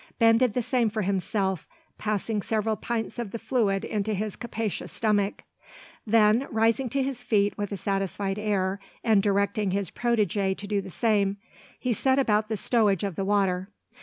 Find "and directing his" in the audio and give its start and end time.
9.03-9.91